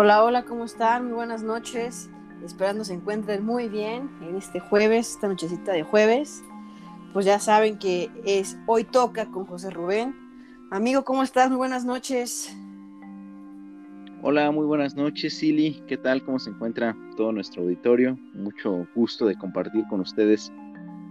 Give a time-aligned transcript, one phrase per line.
[0.00, 1.06] Hola, hola, ¿cómo están?
[1.06, 2.08] Muy buenas noches.
[2.44, 6.44] Esperando se encuentren muy bien en este jueves, esta nochecita de jueves.
[7.12, 10.14] Pues ya saben que es Hoy Toca con José Rubén.
[10.70, 11.48] Amigo, ¿cómo estás?
[11.48, 12.56] Muy buenas noches.
[14.22, 15.82] Hola, muy buenas noches, Silly.
[15.88, 16.22] ¿Qué tal?
[16.22, 18.16] ¿Cómo se encuentra todo nuestro auditorio?
[18.34, 20.52] Mucho gusto de compartir con ustedes,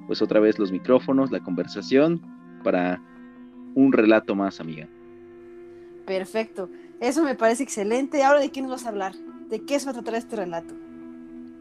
[0.06, 2.22] pues otra vez los micrófonos, la conversación
[2.64, 3.04] para
[3.76, 4.88] un relato más, amiga.
[6.06, 6.70] Perfecto.
[7.00, 8.24] Eso me parece excelente.
[8.24, 9.14] Ahora, ¿de qué nos vas a hablar?
[9.50, 10.74] ¿De qué se va a tratar este relato?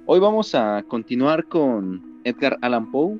[0.06, 3.18] Hoy vamos a continuar con Edgar Allan Poe.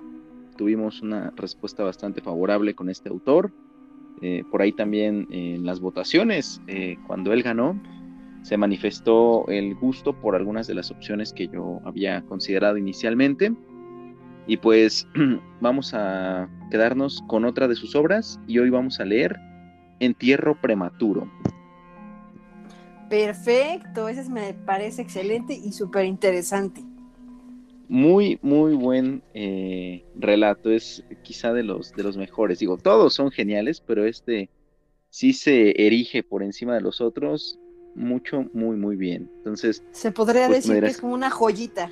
[0.56, 3.52] Tuvimos una respuesta bastante favorable con este autor.
[4.23, 7.79] Eh, por ahí también en las votaciones, eh, cuando él ganó,
[8.45, 13.53] se manifestó el gusto por algunas de las opciones que yo había considerado inicialmente.
[14.47, 15.06] Y pues
[15.61, 19.36] vamos a quedarnos con otra de sus obras y hoy vamos a leer
[20.01, 21.28] Entierro Prematuro.
[23.08, 26.82] Perfecto, ese me parece excelente y súper interesante.
[27.88, 32.58] Muy, muy buen eh, relato, es quizá de los, de los mejores.
[32.58, 34.50] Digo, todos son geniales, pero este
[35.08, 37.60] sí se erige por encima de los otros
[37.94, 39.30] mucho, muy, muy bien.
[39.38, 39.84] Entonces...
[39.92, 41.90] Se podría pues, decir que es como una joyita.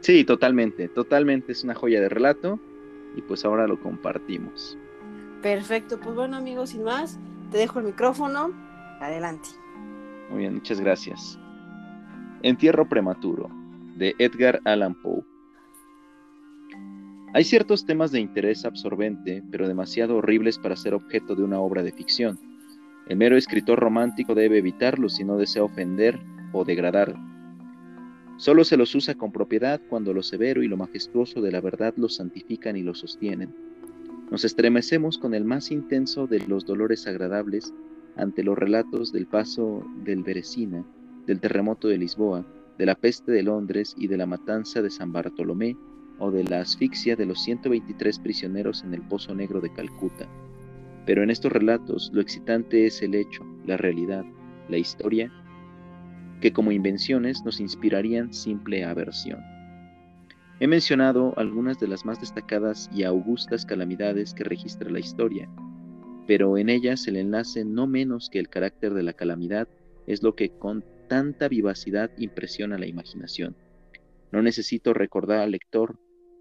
[0.00, 2.60] Sí, totalmente, totalmente es una joya de relato
[3.16, 4.76] y pues ahora lo compartimos.
[5.40, 7.18] Perfecto, pues bueno amigos, sin más,
[7.50, 8.52] te dejo el micrófono,
[9.00, 9.48] adelante.
[10.36, 11.38] Bien, muchas gracias.
[12.42, 13.48] Entierro prematuro,
[13.96, 15.22] de Edgar Allan Poe.
[17.32, 21.82] Hay ciertos temas de interés absorbente, pero demasiado horribles para ser objeto de una obra
[21.82, 22.38] de ficción.
[23.08, 26.20] El mero escritor romántico debe evitarlos si no desea ofender
[26.52, 27.14] o degradar.
[28.36, 31.94] Solo se los usa con propiedad cuando lo severo y lo majestuoso de la verdad
[31.96, 33.54] los santifican y los sostienen.
[34.30, 37.72] Nos estremecemos con el más intenso de los dolores agradables
[38.16, 40.84] ante los relatos del paso del Berecina,
[41.26, 42.44] del terremoto de Lisboa,
[42.78, 45.76] de la peste de Londres y de la matanza de San Bartolomé,
[46.18, 50.28] o de la asfixia de los 123 prisioneros en el Pozo Negro de Calcuta.
[51.06, 54.24] Pero en estos relatos lo excitante es el hecho, la realidad,
[54.68, 55.30] la historia,
[56.40, 59.40] que como invenciones nos inspirarían simple aversión.
[60.60, 65.48] He mencionado algunas de las más destacadas y augustas calamidades que registra la historia,
[66.26, 69.68] pero en ellas el enlace no menos que el carácter de la calamidad
[70.06, 73.54] es lo que con tanta vivacidad impresiona la imaginación.
[74.32, 75.98] No necesito recordar al lector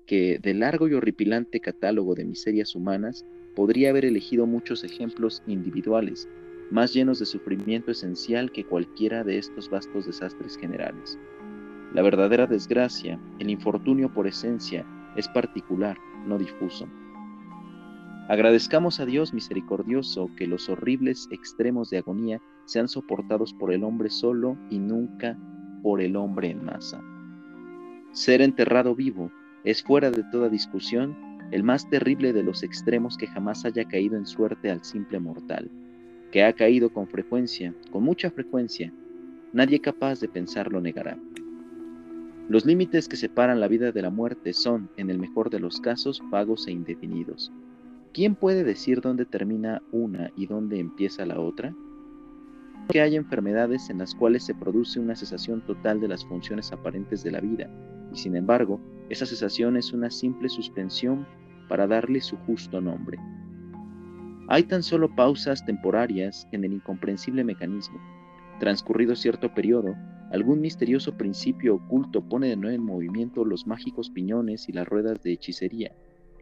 [0.08, 6.28] que del largo y horripilante catálogo de miserias humanas podría haber elegido muchos ejemplos individuales,
[6.72, 11.20] más llenos de sufrimiento esencial que cualquiera de estos vastos desastres generales.
[11.94, 14.86] La verdadera desgracia, el infortunio por esencia,
[15.16, 16.88] es particular, no difuso.
[18.30, 24.10] Agradezcamos a Dios misericordioso que los horribles extremos de agonía sean soportados por el hombre
[24.10, 25.38] solo y nunca
[25.82, 27.04] por el hombre en masa.
[28.14, 29.30] Ser enterrado vivo
[29.66, 31.18] es fuera de toda discusión
[31.52, 35.70] el más terrible de los extremos que jamás haya caído en suerte al simple mortal,
[36.32, 38.94] que ha caído con frecuencia, con mucha frecuencia,
[39.52, 41.18] nadie capaz de pensarlo negará.
[42.48, 45.82] Los límites que separan la vida de la muerte son, en el mejor de los
[45.82, 47.52] casos, vagos e indefinidos
[48.14, 51.74] ¿Quién puede decir dónde termina una y dónde empieza la otra?
[52.90, 57.24] Que hay enfermedades en las cuales se produce una cesación total de las funciones aparentes
[57.24, 57.68] de la vida,
[58.14, 58.80] y sin embargo,
[59.10, 61.26] esa cesación es una simple suspensión
[61.68, 63.18] para darle su justo nombre.
[64.48, 68.00] Hay tan solo pausas temporarias en el incomprensible mecanismo.
[68.60, 69.96] Transcurrido cierto periodo,
[70.32, 75.24] algún misterioso principio oculto pone de nuevo en movimiento los mágicos piñones y las ruedas
[75.24, 75.94] de hechicería,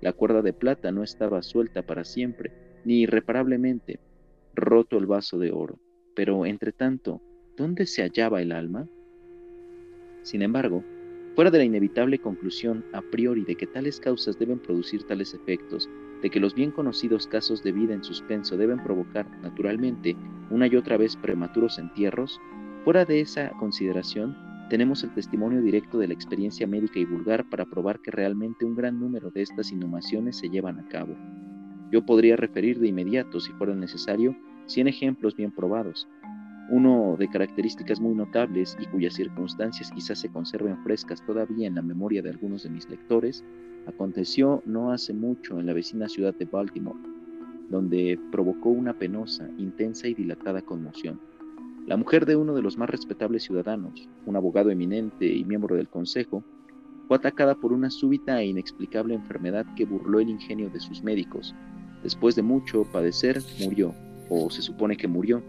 [0.01, 2.51] la cuerda de plata no estaba suelta para siempre,
[2.84, 4.00] ni irreparablemente
[4.56, 5.79] roto el vaso de oro.
[6.16, 7.22] Pero, entre tanto,
[7.56, 8.88] ¿dónde se hallaba el alma?
[10.23, 10.84] Sin embargo,
[11.35, 15.89] fuera de la inevitable conclusión a priori de que tales causas deben producir tales efectos,
[16.21, 20.15] de que los bien conocidos casos de vida en suspenso deben provocar, naturalmente,
[20.50, 22.39] una y otra vez prematuros entierros,
[22.83, 24.36] fuera de esa consideración,
[24.71, 28.73] tenemos el testimonio directo de la experiencia médica y vulgar para probar que realmente un
[28.73, 31.13] gran número de estas inhumaciones se llevan a cabo.
[31.91, 34.33] Yo podría referir de inmediato, si fuera necesario,
[34.68, 36.07] 100 ejemplos bien probados.
[36.69, 41.81] Uno de características muy notables y cuyas circunstancias quizás se conserven frescas todavía en la
[41.81, 43.44] memoria de algunos de mis lectores,
[43.88, 46.97] aconteció no hace mucho en la vecina ciudad de Baltimore,
[47.69, 51.19] donde provocó una penosa, intensa y dilatada conmoción.
[51.91, 55.89] La mujer de uno de los más respetables ciudadanos, un abogado eminente y miembro del
[55.89, 56.41] Consejo,
[57.09, 61.53] fue atacada por una súbita e inexplicable enfermedad que burló el ingenio de sus médicos.
[62.01, 63.93] Después de mucho padecer, murió,
[64.29, 65.43] o se supone que murió.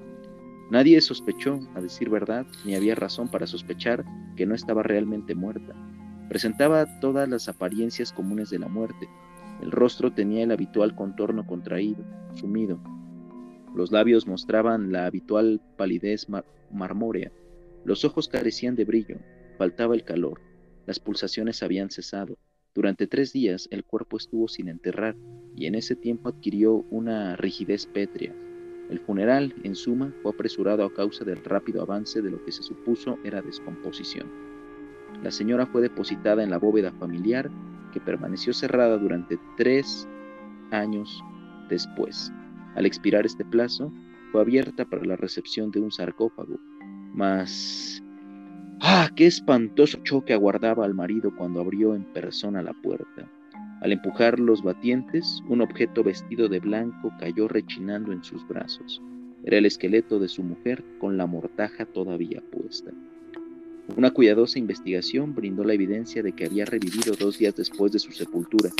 [0.69, 4.05] Nadie sospechó, a decir verdad, ni había razón para sospechar
[4.35, 5.77] que no estaba realmente muerta.
[6.29, 9.09] Presentaba todas las apariencias comunes de la muerte.
[9.61, 12.05] El rostro tenía el habitual contorno contraído,
[12.35, 12.81] sumido.
[13.75, 16.27] Los labios mostraban la habitual palidez
[16.71, 17.33] marmórea.
[17.85, 19.17] Los ojos carecían de brillo,
[19.59, 20.41] faltaba el calor.
[20.87, 22.37] Las pulsaciones habían cesado.
[22.75, 25.17] Durante tres días el cuerpo estuvo sin enterrar
[25.57, 28.35] y en ese tiempo adquirió una rigidez pétrea.
[28.91, 32.63] El funeral, en suma, fue apresurado a causa del rápido avance de lo que se
[32.63, 34.31] supuso era descomposición.
[35.23, 37.51] La señora fue depositada en la bóveda familiar
[37.93, 40.09] que permaneció cerrada durante tres
[40.71, 41.23] años
[41.69, 42.33] después.
[42.75, 43.93] Al expirar este plazo,
[44.31, 46.59] fue abierta para la recepción de un sarcófago,
[47.13, 48.03] mas
[48.85, 49.09] ¡Ah!
[49.15, 53.31] ¡Qué espantoso choque aguardaba al marido cuando abrió en persona la puerta!
[53.81, 59.01] Al empujar los batientes, un objeto vestido de blanco cayó rechinando en sus brazos.
[59.45, 62.91] Era el esqueleto de su mujer con la mortaja todavía puesta.
[63.97, 68.11] Una cuidadosa investigación brindó la evidencia de que había revivido dos días después de su
[68.11, 68.71] sepultura,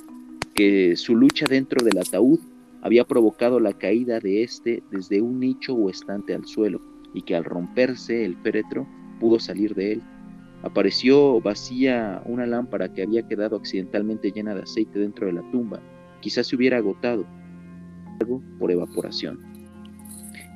[0.53, 2.41] que su lucha dentro del ataúd
[2.83, 6.81] había provocado la caída de éste desde un nicho o estante al suelo,
[7.15, 8.87] y que al romperse el féretro
[9.21, 10.03] pudo salir de él.
[10.63, 15.81] Apareció vacía una lámpara que había quedado accidentalmente llena de aceite dentro de la tumba.
[16.21, 17.25] Quizás se hubiera agotado
[18.59, 19.41] por evaporación.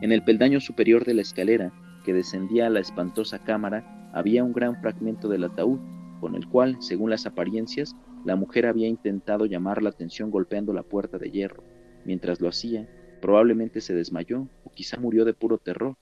[0.02, 1.73] En el peldaño superior de la escalera
[2.05, 5.81] que descendía a la espantosa cámara había un gran fragmento del ataúd,
[6.20, 10.82] con el cual, según las apariencias, la mujer había intentado llamar la atención golpeando la
[10.82, 11.75] puerta de hierro.
[12.06, 12.88] Mientras lo hacía,
[13.20, 15.96] probablemente se desmayó o quizá murió de puro terror,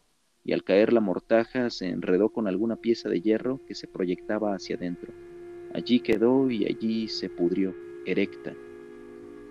[0.44, 4.54] y al caer la mortaja se enredó con alguna pieza de hierro que se proyectaba
[4.54, 5.14] hacia adentro.
[5.72, 7.74] Allí quedó y allí se pudrió,
[8.04, 8.52] erecta.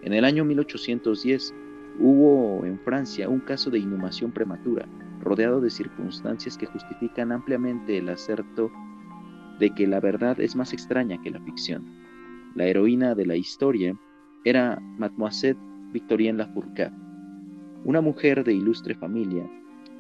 [0.04, 1.56] En el año 1810
[2.00, 4.88] hubo en Francia un caso de inhumación prematura,
[5.22, 8.72] rodeado de circunstancias que justifican ampliamente el acerto
[9.60, 11.84] de que la verdad es más extraña que la ficción.
[12.54, 13.98] La heroína de la historia
[14.46, 16.92] era Mademoiselle Victorien Lafourcade,
[17.86, 19.48] una mujer de ilustre familia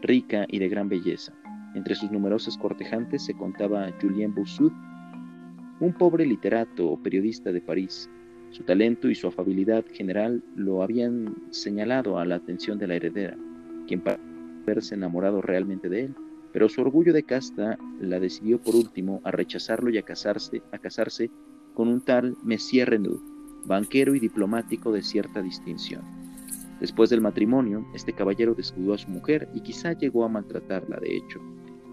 [0.01, 1.34] rica y de gran belleza.
[1.75, 4.72] Entre sus numerosos cortejantes se contaba Julien Boussoud,
[5.80, 8.10] un pobre literato o periodista de París.
[8.50, 13.38] Su talento y su afabilidad general lo habían señalado a la atención de la heredera,
[13.88, 16.16] quien parecía haberse enamorado realmente de él,
[16.54, 20.78] pero su orgullo de casta la decidió por último a rechazarlo y a casarse, a
[20.78, 21.30] casarse
[21.74, 23.19] con un tal Messier Renaud,
[23.65, 26.01] banquero y diplomático de cierta distinción.
[26.80, 31.15] Después del matrimonio, este caballero descuidó a su mujer y quizá llegó a maltratarla, de
[31.15, 31.39] hecho.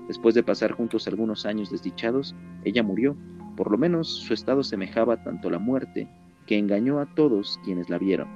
[0.08, 2.34] Después de pasar juntos algunos años desdichados,
[2.64, 3.17] ella murió.
[3.56, 6.08] Por lo menos su estado semejaba tanto a la muerte
[6.46, 8.28] que engañó a todos quienes la vieron.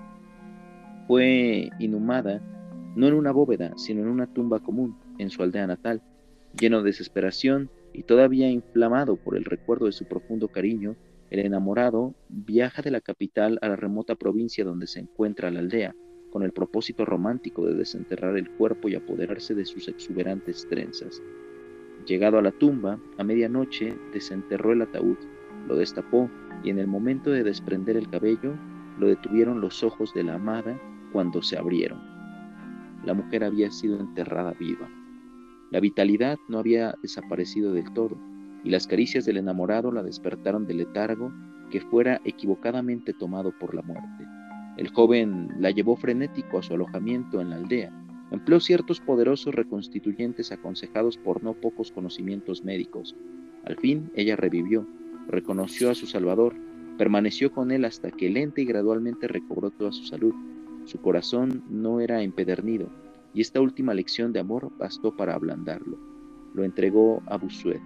[1.09, 2.41] Fue inhumada
[2.95, 6.03] no en una bóveda, sino en una tumba común, en su aldea natal.
[6.59, 10.95] Lleno de desesperación y todavía inflamado por el recuerdo de su profundo cariño,
[11.31, 15.95] el enamorado viaja de la capital a la remota provincia donde se encuentra la aldea,
[16.31, 21.23] con el propósito romántico de desenterrar el cuerpo y apoderarse de sus exuberantes trenzas.
[22.07, 25.17] Llegado a la tumba, a medianoche desenterró el ataúd,
[25.67, 26.31] lo destapó
[26.63, 28.55] y en el momento de desprender el cabello,
[28.99, 30.79] lo detuvieron los ojos de la amada
[31.13, 32.01] cuando se abrieron.
[33.05, 34.89] La mujer había sido enterrada viva.
[35.71, 38.19] La vitalidad no había desaparecido del todo,
[38.65, 41.33] y las caricias del enamorado la despertaron del letargo
[41.71, 44.27] que fuera equivocadamente tomado por la muerte.
[44.77, 47.93] El joven la llevó frenético a su alojamiento en la aldea.
[48.31, 53.15] Empleó ciertos poderosos reconstituyentes aconsejados por no pocos conocimientos médicos.
[53.65, 54.87] Al fin ella revivió,
[55.29, 56.57] reconoció a su Salvador,
[56.99, 60.35] permaneció con él hasta que lenta y gradualmente recobró toda su salud.
[60.85, 62.89] Su corazón no era empedernido,
[63.33, 65.99] y esta última lección de amor bastó para ablandarlo.
[66.55, 67.81] Lo entregó a Busuet.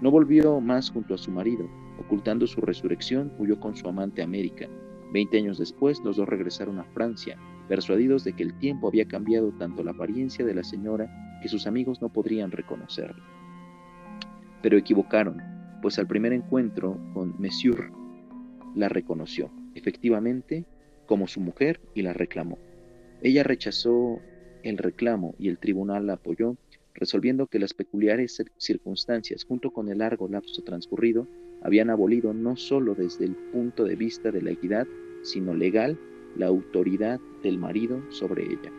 [0.00, 1.68] No volvió más junto a su marido.
[1.98, 4.68] Ocultando su resurrección, huyó con su amante a América
[5.12, 7.38] Veinte años después, los dos regresaron a Francia,
[7.68, 11.66] persuadidos de que el tiempo había cambiado tanto la apariencia de la señora que sus
[11.66, 13.22] amigos no podrían reconocerla.
[14.62, 15.40] Pero equivocaron,
[15.80, 17.90] pues al primer encuentro con Monsieur
[18.74, 20.64] la reconoció, efectivamente,
[21.06, 22.58] como su mujer y la reclamó.
[23.22, 24.20] Ella rechazó
[24.64, 26.56] el reclamo y el tribunal la apoyó,
[26.96, 31.28] resolviendo que las peculiares circunstancias, junto con el largo lapso transcurrido,
[31.62, 34.86] habían abolido no sólo desde el punto de vista de la equidad,
[35.22, 35.98] sino legal,
[36.36, 38.72] la autoridad del marido sobre ella.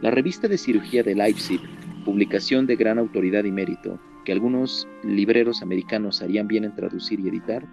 [0.00, 1.60] La revista de cirugía de Leipzig,
[2.04, 7.28] publicación de gran autoridad y mérito, que algunos libreros americanos harían bien en traducir y
[7.28, 7.66] editar,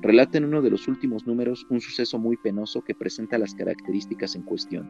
[0.00, 4.34] relata en uno de los últimos números un suceso muy penoso que presenta las características
[4.34, 4.88] en cuestión.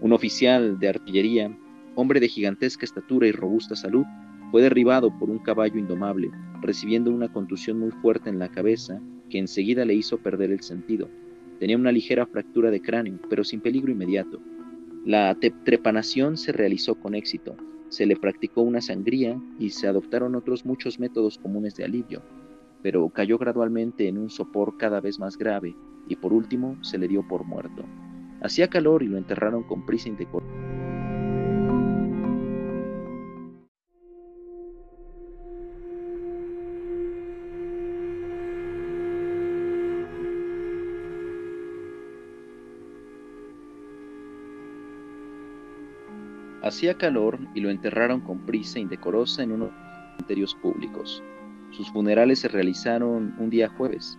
[0.00, 1.56] Un oficial de artillería
[2.00, 4.04] hombre de gigantesca estatura y robusta salud,
[4.50, 6.30] fue derribado por un caballo indomable,
[6.60, 11.08] recibiendo una contusión muy fuerte en la cabeza que enseguida le hizo perder el sentido.
[11.60, 14.40] Tenía una ligera fractura de cráneo, pero sin peligro inmediato.
[15.04, 17.56] La trepanación se realizó con éxito,
[17.88, 22.22] se le practicó una sangría y se adoptaron otros muchos métodos comunes de alivio,
[22.82, 25.76] pero cayó gradualmente en un sopor cada vez más grave
[26.08, 27.84] y por último se le dio por muerto.
[28.42, 30.50] Hacía calor y lo enterraron con prisa indecorosa.
[46.70, 49.70] Hacía calor y lo enterraron con prisa indecorosa en unos
[50.12, 51.20] cementerios públicos.
[51.72, 54.16] Sus funerales se realizaron un día jueves.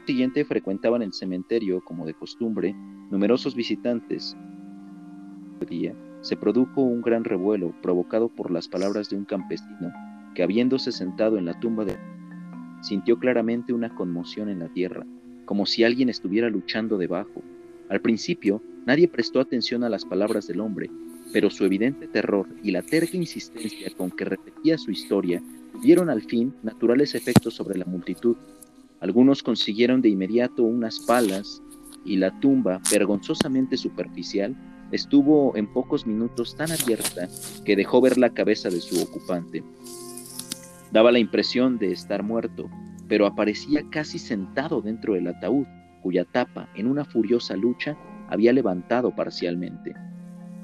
[0.00, 2.76] El siguiente frecuentaban el cementerio, como de costumbre,
[3.10, 4.36] numerosos visitantes.
[5.66, 9.94] día se produjo un gran revuelo provocado por las palabras de un campesino
[10.34, 11.96] que, habiéndose sentado en la tumba de
[12.82, 15.06] sintió claramente una conmoción en la tierra,
[15.46, 17.42] como si alguien estuviera luchando debajo.
[17.88, 20.90] Al principio, nadie prestó atención a las palabras del hombre,
[21.36, 25.42] pero su evidente terror y la terca insistencia con que repetía su historia
[25.82, 28.38] dieron al fin naturales efectos sobre la multitud.
[29.00, 31.60] Algunos consiguieron de inmediato unas palas
[32.06, 34.56] y la tumba, vergonzosamente superficial,
[34.92, 37.28] estuvo en pocos minutos tan abierta
[37.66, 39.62] que dejó ver la cabeza de su ocupante.
[40.90, 42.70] Daba la impresión de estar muerto,
[43.08, 45.66] pero aparecía casi sentado dentro del ataúd,
[46.00, 47.94] cuya tapa, en una furiosa lucha,
[48.30, 49.94] había levantado parcialmente.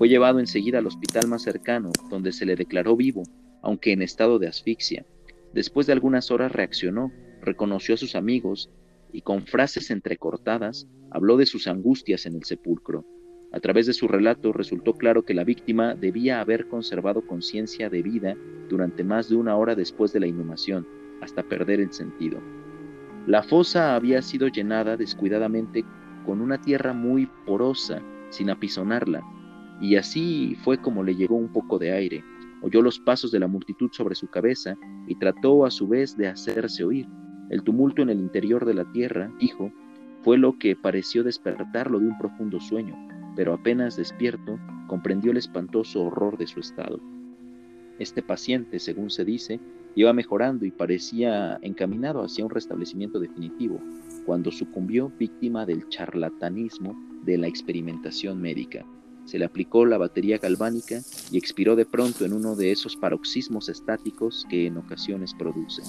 [0.02, 3.22] Fue llevado enseguida al hospital más cercano, donde se le declaró vivo,
[3.62, 5.06] aunque en estado de asfixia.
[5.54, 8.68] Después de algunas horas reaccionó, reconoció a sus amigos
[9.12, 13.04] y con frases entrecortadas habló de sus angustias en el sepulcro.
[13.52, 18.02] A través de su relato resultó claro que la víctima debía haber conservado conciencia de
[18.02, 18.36] vida
[18.68, 20.84] durante más de una hora después de la inhumación,
[21.20, 22.40] hasta perder el sentido.
[23.28, 25.84] La fosa había sido llenada descuidadamente
[26.26, 29.22] con una tierra muy porosa, sin apisonarla,
[29.82, 32.24] y así fue como le llegó un poco de aire.
[32.62, 34.76] Oyó los pasos de la multitud sobre su cabeza
[35.08, 37.08] y trató a su vez de hacerse oír.
[37.50, 39.72] El tumulto en el interior de la tierra, dijo,
[40.22, 42.94] fue lo que pareció despertarlo de un profundo sueño,
[43.34, 47.00] pero apenas despierto, comprendió el espantoso horror de su estado.
[47.98, 49.58] Este paciente, según se dice,
[49.96, 53.80] iba mejorando y parecía encaminado hacia un restablecimiento definitivo,
[54.26, 58.86] cuando sucumbió víctima del charlatanismo de la experimentación médica.
[59.24, 61.00] Se le aplicó la batería galvánica
[61.30, 65.84] y expiró de pronto en uno de esos paroxismos estáticos que en ocasiones producen.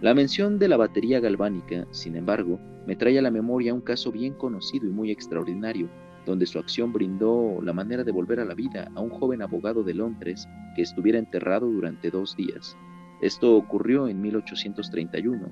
[0.00, 4.12] La mención de la batería galvánica, sin embargo, me trae a la memoria un caso
[4.12, 5.88] bien conocido y muy extraordinario,
[6.26, 9.82] donde su acción brindó la manera de volver a la vida a un joven abogado
[9.82, 10.46] de Londres
[10.76, 12.76] que estuviera enterrado durante dos días.
[13.22, 15.48] Esto ocurrió en 1831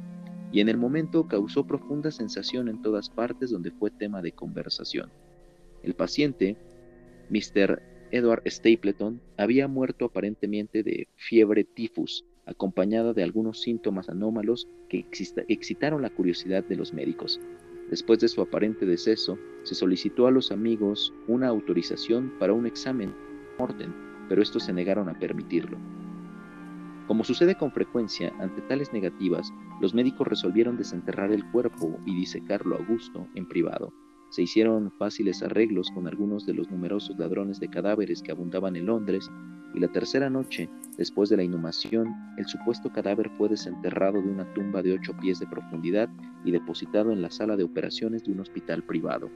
[0.52, 5.11] y en el momento causó profunda sensación en todas partes donde fue tema de conversación.
[5.82, 6.56] El paciente
[7.32, 7.82] Mr.
[8.10, 15.06] Edward Stapleton había muerto aparentemente de fiebre tifus, acompañada de algunos síntomas anómalos que
[15.48, 17.40] excitaron la curiosidad de los médicos.
[17.88, 23.14] Después de su aparente deceso, se solicitó a los amigos una autorización para un examen
[23.58, 23.94] orden,
[24.28, 25.78] pero estos se negaron a permitirlo.
[27.06, 32.76] Como sucede con frecuencia ante tales negativas, los médicos resolvieron desenterrar el cuerpo y disecarlo
[32.76, 33.90] a gusto en privado.
[34.32, 38.86] Se hicieron fáciles arreglos con algunos de los numerosos ladrones de cadáveres que abundaban en
[38.86, 39.30] Londres,
[39.74, 44.50] y la tercera noche, después de la inhumación, el supuesto cadáver fue desenterrado de una
[44.54, 46.08] tumba de ocho pies de profundidad
[46.46, 49.30] y depositado en la sala de operaciones de un hospital privado.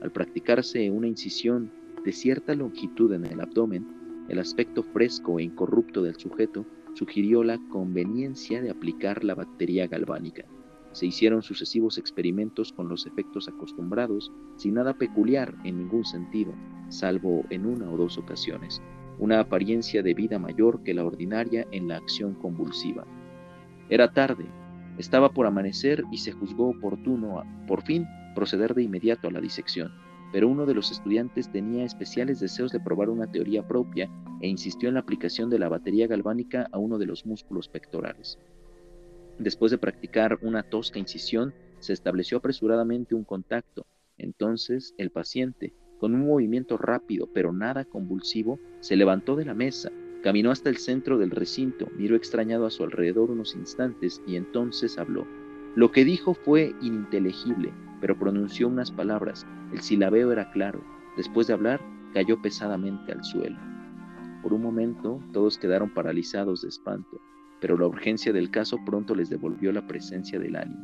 [0.00, 1.70] Al practicarse una incisión
[2.04, 3.86] de cierta longitud en el abdomen,
[4.28, 10.46] el aspecto fresco e incorrupto del sujeto sugirió la conveniencia de aplicar la batería galvánica.
[10.92, 16.52] Se hicieron sucesivos experimentos con los efectos acostumbrados, sin nada peculiar en ningún sentido,
[16.88, 18.82] salvo en una o dos ocasiones,
[19.18, 23.06] una apariencia de vida mayor que la ordinaria en la acción convulsiva.
[23.88, 24.46] Era tarde,
[24.98, 29.92] estaba por amanecer y se juzgó oportuno, por fin, proceder de inmediato a la disección,
[30.32, 34.88] pero uno de los estudiantes tenía especiales deseos de probar una teoría propia e insistió
[34.88, 38.38] en la aplicación de la batería galvánica a uno de los músculos pectorales.
[39.42, 43.86] Después de practicar una tosca incisión, se estableció apresuradamente un contacto.
[44.16, 49.90] Entonces el paciente, con un movimiento rápido pero nada convulsivo, se levantó de la mesa,
[50.22, 54.96] caminó hasta el centro del recinto, miró extrañado a su alrededor unos instantes y entonces
[54.96, 55.26] habló.
[55.74, 59.44] Lo que dijo fue ininteligible, pero pronunció unas palabras.
[59.72, 60.84] El silabeo era claro.
[61.16, 61.80] Después de hablar,
[62.14, 63.58] cayó pesadamente al suelo.
[64.40, 67.20] Por un momento todos quedaron paralizados de espanto,
[67.62, 70.76] pero la urgencia del caso pronto les devolvió la presencia del alien.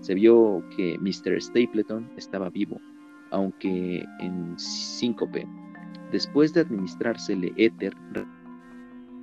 [0.00, 1.40] Se vio que Mr.
[1.40, 2.80] Stapleton estaba vivo,
[3.30, 5.46] aunque en síncope.
[6.10, 7.94] Después de administrársele éter,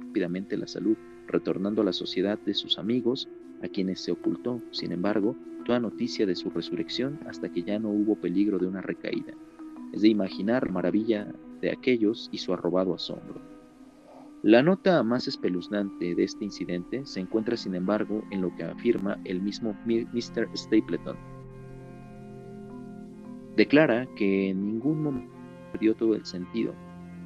[0.06, 0.96] rápidamente la salud,
[1.28, 3.28] retornando a la sociedad de sus amigos,
[3.64, 5.36] a quienes se ocultó, sin embargo,
[5.66, 9.34] toda noticia de su resurrección hasta que ya no hubo peligro de una recaída.
[9.94, 13.59] Es de imaginar maravilla de aquellos y su arrobado asombro.
[14.42, 19.20] La nota más espeluznante de este incidente se encuentra, sin embargo, en lo que afirma
[19.26, 20.50] el mismo Mr.
[20.56, 21.18] Stapleton.
[23.58, 25.34] Declara que en ningún momento
[25.74, 26.74] perdió todo el sentido,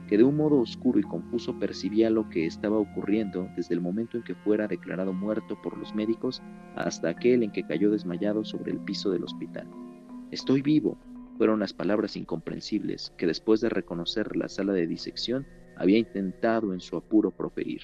[0.07, 4.17] que de un modo oscuro y confuso percibía lo que estaba ocurriendo desde el momento
[4.17, 6.41] en que fuera declarado muerto por los médicos
[6.75, 9.67] hasta aquel en que cayó desmayado sobre el piso del hospital.
[10.31, 10.97] Estoy vivo,
[11.37, 16.79] fueron las palabras incomprensibles que después de reconocer la sala de disección había intentado en
[16.79, 17.81] su apuro proferir.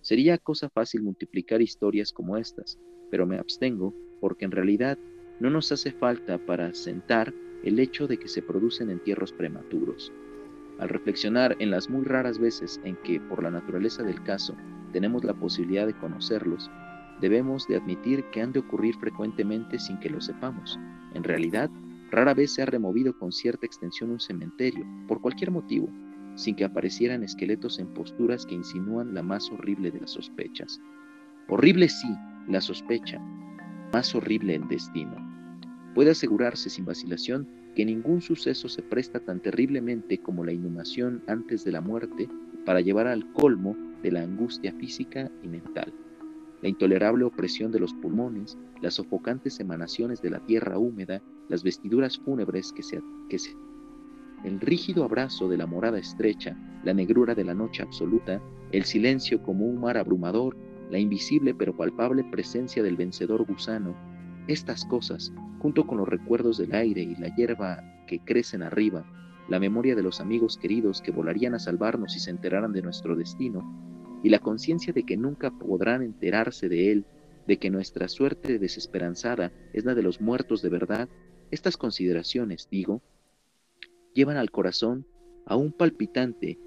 [0.00, 2.78] Sería cosa fácil multiplicar historias como estas,
[3.10, 4.98] pero me abstengo porque en realidad
[5.40, 10.12] no nos hace falta para sentar el hecho de que se producen entierros prematuros.
[10.78, 14.54] Al reflexionar en las muy raras veces en que, por la naturaleza del caso,
[14.92, 16.70] tenemos la posibilidad de conocerlos,
[17.20, 20.78] debemos de admitir que han de ocurrir frecuentemente sin que lo sepamos.
[21.14, 21.70] En realidad,
[22.10, 25.88] rara vez se ha removido con cierta extensión un cementerio, por cualquier motivo,
[26.36, 30.80] sin que aparecieran esqueletos en posturas que insinúan la más horrible de las sospechas.
[31.48, 32.08] Horrible sí,
[32.48, 33.18] la sospecha,
[33.92, 35.16] más horrible el destino.
[35.94, 41.64] Puede asegurarse sin vacilación que ningún suceso se presta tan terriblemente como la inhumación antes
[41.64, 42.28] de la muerte
[42.64, 45.92] para llevar al colmo de la angustia física y mental.
[46.62, 52.18] La intolerable opresión de los pulmones, las sofocantes emanaciones de la tierra húmeda, las vestiduras
[52.18, 53.54] fúnebres que se, que se
[54.46, 59.42] el rígido abrazo de la morada estrecha, la negrura de la noche absoluta, el silencio
[59.42, 60.56] como un mar abrumador,
[60.88, 63.96] la invisible pero palpable presencia del vencedor gusano,
[64.46, 69.04] estas cosas, junto con los recuerdos del aire y la hierba que crecen arriba,
[69.48, 73.16] la memoria de los amigos queridos que volarían a salvarnos si se enteraran de nuestro
[73.16, 73.68] destino,
[74.22, 77.04] y la conciencia de que nunca podrán enterarse de él,
[77.48, 81.08] de que nuestra suerte desesperanzada es la de los muertos de verdad,
[81.50, 83.02] estas consideraciones, digo,
[84.16, 85.04] llevan al corazón
[85.44, 86.58] a un palpitante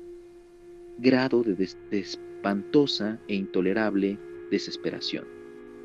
[0.99, 4.19] grado de, espantosa e intolerable
[4.51, 5.25] desesperación,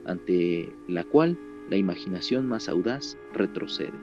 [0.05, 1.39] ante la cual
[1.71, 3.99] la imaginación más audaz retrocede.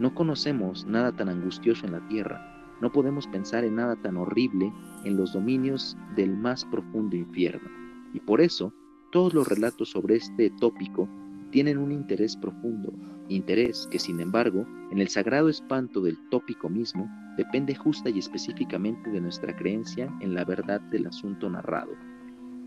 [0.00, 4.72] No conocemos nada tan angustioso en la tierra, no podemos pensar en nada tan horrible
[5.04, 7.70] en los dominios del más profundo infierno,
[8.12, 8.74] y por eso
[9.12, 11.08] todos los relatos sobre este tópico
[11.52, 12.92] tienen un interés profundo,
[13.34, 19.10] interés que sin embargo, en el sagrado espanto del tópico mismo, depende justa y específicamente
[19.10, 21.92] de nuestra creencia en la verdad del asunto narrado.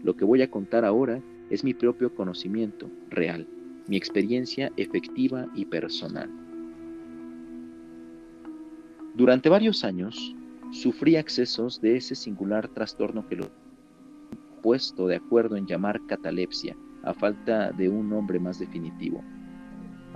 [0.03, 3.47] Lo que voy a contar ahora es mi propio conocimiento real,
[3.87, 6.29] mi experiencia efectiva y personal.
[9.15, 10.35] Durante varios años
[10.71, 13.65] sufrí accesos de ese singular trastorno que lo he
[14.61, 19.23] puesto de acuerdo en llamar catalepsia, a falta de un nombre más definitivo.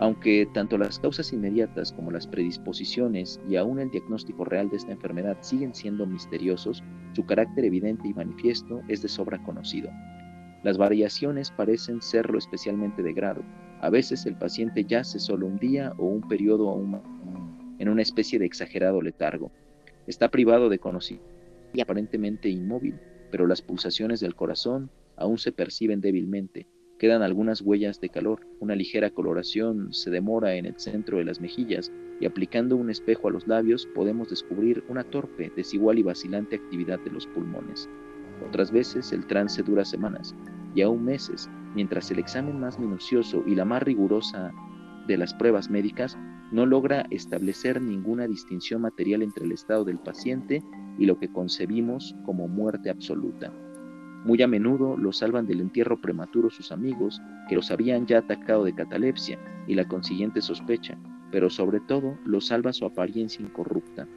[0.01, 4.93] Aunque tanto las causas inmediatas como las predisposiciones y aún el diagnóstico real de esta
[4.93, 6.81] enfermedad siguen siendo misteriosos,
[7.13, 9.89] su carácter evidente y manifiesto es de sobra conocido.
[10.63, 13.43] Las variaciones parecen serlo especialmente de grado.
[13.81, 16.81] A veces el paciente yace solo un día o un periodo
[17.77, 19.51] en una especie de exagerado letargo.
[20.07, 21.29] Está privado de conocimiento
[21.73, 22.99] y aparentemente inmóvil,
[23.31, 26.67] pero las pulsaciones del corazón aún se perciben débilmente.
[26.99, 31.39] Quedan algunas huellas de calor, una ligera coloración se demora en el centro de las
[31.39, 36.57] mejillas y aplicando un espejo a los labios podemos descubrir una torpe, desigual y vacilante
[36.57, 37.87] actividad de los pulmones.
[38.45, 40.35] Otras veces el trance dura semanas
[40.75, 44.51] y aún meses, mientras el examen más minucioso y la más rigurosa
[45.07, 46.17] de las pruebas médicas
[46.51, 50.61] no logra establecer ninguna distinción material entre el estado del paciente
[50.97, 53.53] y lo que concebimos como muerte absoluta.
[54.25, 58.65] Muy a menudo los salvan del entierro prematuro sus amigos, que los habían ya atacado
[58.65, 60.97] de catalepsia y la consiguiente sospecha,
[61.31, 64.07] pero sobre todo los salva su apariencia incorrupta.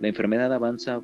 [0.00, 1.02] La enfermedad avanza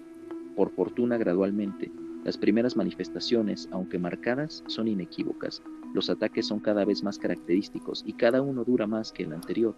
[0.56, 1.92] por fortuna gradualmente.
[2.24, 5.62] Las primeras manifestaciones, aunque marcadas, son inequívocas.
[5.92, 9.76] Los ataques son cada vez más característicos y cada uno dura más que el anterior.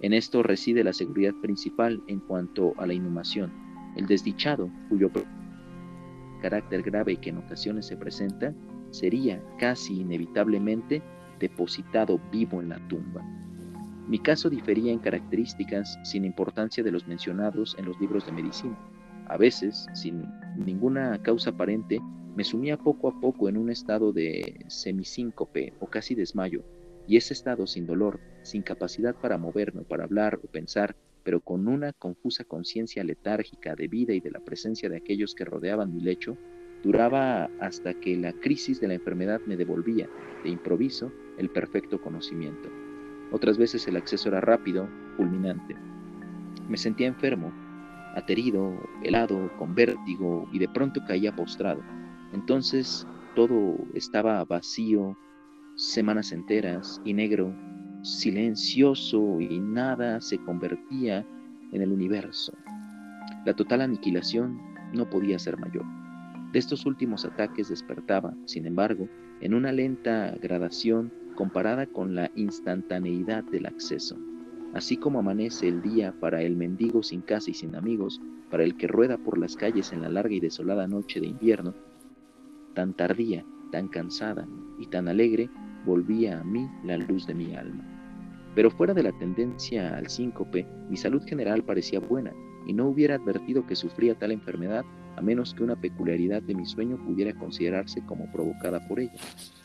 [0.00, 3.52] En esto reside la seguridad principal en cuanto a la inhumación.
[3.96, 5.10] El desdichado, cuyo
[6.40, 8.54] carácter grave que en ocasiones se presenta,
[8.90, 11.02] sería casi inevitablemente
[11.38, 13.22] depositado vivo en la tumba.
[14.06, 18.78] Mi caso difería en características sin importancia de los mencionados en los libros de medicina.
[19.28, 20.24] A veces, sin
[20.56, 22.00] ninguna causa aparente,
[22.36, 26.62] me sumía poco a poco en un estado de semisíncope o casi desmayo,
[27.06, 31.66] y ese estado sin dolor, sin capacidad para moverme, para hablar o pensar, pero con
[31.66, 36.00] una confusa conciencia letárgica de vida y de la presencia de aquellos que rodeaban mi
[36.00, 36.36] lecho,
[36.82, 40.08] duraba hasta que la crisis de la enfermedad me devolvía,
[40.44, 42.68] de improviso, el perfecto conocimiento.
[43.32, 45.74] Otras veces el acceso era rápido, fulminante.
[46.68, 47.52] Me sentía enfermo,
[48.14, 51.82] aterido, helado, con vértigo y de pronto caía postrado.
[52.32, 55.16] Entonces todo estaba vacío,
[55.76, 57.54] semanas enteras y negro,
[58.04, 61.26] silencioso y nada se convertía
[61.72, 62.52] en el universo.
[63.46, 64.60] La total aniquilación
[64.92, 65.84] no podía ser mayor.
[66.52, 69.08] De estos últimos ataques despertaba, sin embargo,
[69.40, 74.16] en una lenta gradación comparada con la instantaneidad del acceso.
[74.74, 78.76] Así como amanece el día para el mendigo sin casa y sin amigos, para el
[78.76, 81.74] que rueda por las calles en la larga y desolada noche de invierno,
[82.74, 84.46] tan tardía, tan cansada
[84.78, 85.48] y tan alegre,
[85.86, 87.93] volvía a mí la luz de mi alma.
[88.54, 92.32] Pero fuera de la tendencia al síncope, mi salud general parecía buena,
[92.66, 94.84] y no hubiera advertido que sufría tal enfermedad
[95.16, 99.12] a menos que una peculiaridad de mi sueño pudiera considerarse como provocada por ella.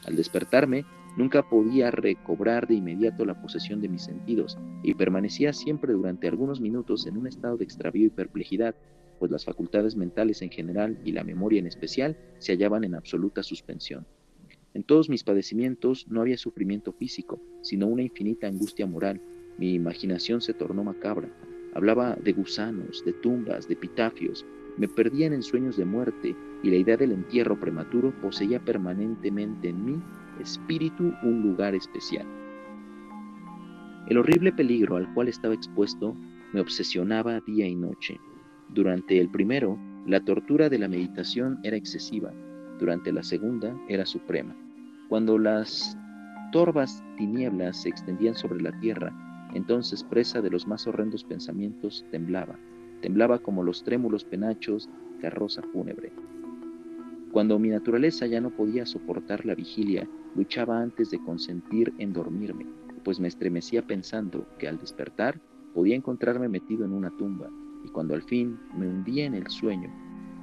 [0.06, 0.86] Al despertarme,
[1.18, 6.62] nunca podía recobrar de inmediato la posesión de mis sentidos y permanecía siempre durante algunos
[6.62, 8.76] minutos en un estado de extravío y perplejidad,
[9.18, 13.44] pues las facultades mentales en general y la memoria en especial se hallaban en absoluta
[13.44, 14.06] suspensión.
[14.74, 19.22] En todos mis padecimientos no había sufrimiento físico, sino una infinita angustia moral.
[19.58, 21.30] Mi imaginación se tornó macabra.
[21.74, 24.46] Hablaba de gusanos, de tumbas, de epitafios,
[24.80, 29.86] me perdían en sueños de muerte y la idea del entierro prematuro poseía permanentemente en
[29.86, 30.02] mi
[30.40, 32.26] espíritu un lugar especial.
[34.08, 36.16] El horrible peligro al cual estaba expuesto
[36.54, 38.20] me obsesionaba día y noche.
[38.70, 39.78] Durante el primero,
[40.08, 42.32] la tortura de la meditación era excesiva,
[42.80, 44.56] durante la segunda era suprema.
[45.10, 45.98] Cuando las
[46.52, 49.14] torvas tinieblas se extendían sobre la tierra,
[49.54, 52.58] entonces presa de los más horrendos pensamientos temblaba
[53.02, 54.90] temblaba como los trémulos penachos
[55.22, 56.12] carroza fúnebre.
[57.32, 62.66] Cuando mi naturaleza ya no podía soportar la vigilia, luchaba antes de consentir en dormirme,
[63.04, 65.40] pues me estremecía pensando que al despertar
[65.74, 67.50] podía encontrarme metido en una tumba,
[67.86, 69.90] y cuando al fin me hundía en el sueño,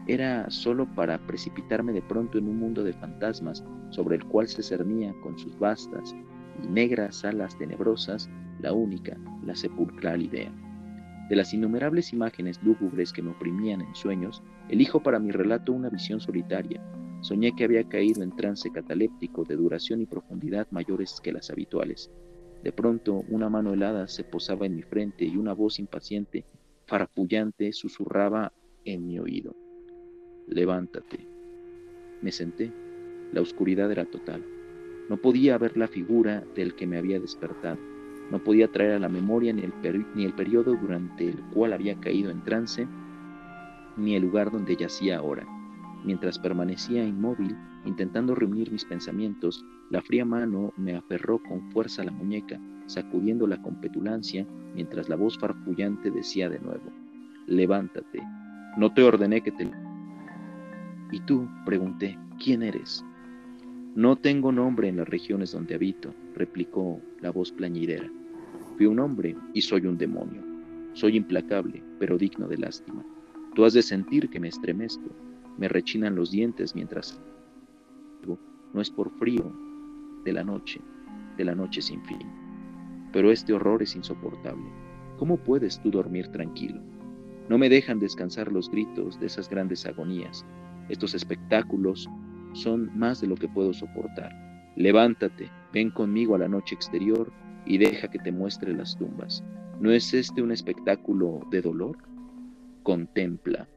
[0.06, 4.62] era solo para precipitarme de pronto en un mundo de fantasmas sobre el cual se
[4.62, 6.14] cernía con sus vastas
[6.62, 10.52] y negras alas tenebrosas la única, la sepulcral idea.
[11.28, 15.90] De las innumerables imágenes lúgubres que me oprimían en sueños, elijo para mi relato una
[15.90, 16.80] visión solitaria.
[17.20, 22.12] Soñé que había caído en trance cataléptico de duración y profundidad mayores que las habituales.
[22.62, 26.44] De pronto, una mano helada se posaba en mi frente y una voz impaciente,
[26.86, 28.52] farfullante, susurraba
[28.84, 29.65] en mi oído.
[30.46, 31.26] Levántate.
[32.22, 32.72] Me senté.
[33.32, 34.44] La oscuridad era total.
[35.08, 37.78] No podía ver la figura del que me había despertado.
[38.30, 42.30] No podía traer a la memoria ni el, ni periodo durante el cual había caído
[42.30, 42.86] en trance,
[43.96, 45.46] ni el lugar donde yacía ahora.
[46.04, 52.06] Mientras permanecía inmóvil, intentando reunir mis pensamientos, la fría mano me aferró con fuerza a
[52.06, 56.92] la muñeca, sacudiéndola con petulancia, mientras la voz farfullante decía de nuevo,
[57.46, 58.22] levántate,
[58.76, 59.70] no te ordené que te...
[61.16, 61.48] ¿Y tú?
[61.64, 63.02] pregunté, ¿quién eres?
[63.94, 68.06] No tengo nombre en las regiones donde habito, replicó la voz plañidera.
[68.76, 70.42] Fui un hombre y soy un demonio.
[70.92, 73.02] Soy implacable, pero digno de lástima.
[73.54, 75.08] Tú has de sentir que me estremezco,
[75.56, 77.18] me rechinan los dientes mientras
[78.74, 79.50] no es por frío
[80.22, 80.82] de la noche,
[81.38, 82.28] de la noche sin fin.
[83.10, 84.68] Pero este horror es insoportable.
[85.16, 86.78] ¿Cómo puedes tú dormir tranquilo?
[87.48, 90.44] No me dejan descansar los gritos de esas grandes agonías.
[90.88, 92.08] Estos espectáculos
[92.52, 94.32] son más de lo que puedo soportar.
[94.76, 97.32] Levántate, ven conmigo a la noche exterior
[97.64, 99.42] y deja que te muestre las tumbas.
[99.80, 101.98] ¿No es este un espectáculo de dolor?
[102.82, 103.68] Contempla.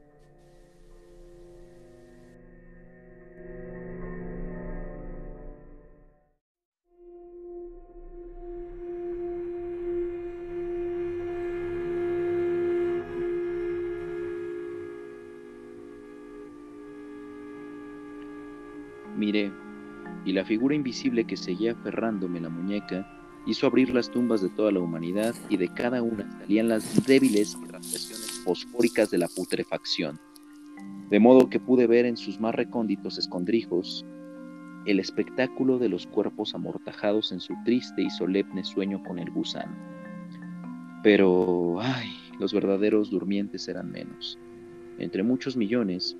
[20.39, 23.05] La figura invisible que seguía aferrándome la muñeca
[23.45, 27.57] hizo abrir las tumbas de toda la humanidad y de cada una salían las débiles
[27.61, 30.17] irradiaciones fosfóricas de la putrefacción,
[31.09, 34.05] de modo que pude ver en sus más recónditos escondrijos
[34.85, 39.75] el espectáculo de los cuerpos amortajados en su triste y solemne sueño con el gusano.
[41.03, 44.39] Pero, ay, los verdaderos durmientes eran menos.
[44.99, 46.15] Entre muchos millones,